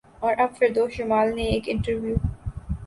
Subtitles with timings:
[0.19, 2.15] اور اب فردوس جمال نے ایک انٹرویو